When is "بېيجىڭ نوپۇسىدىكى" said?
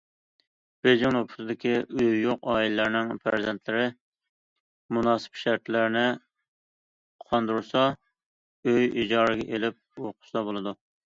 0.85-1.73